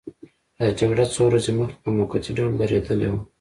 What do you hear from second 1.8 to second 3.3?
په موقتي ډول درېدلې وه.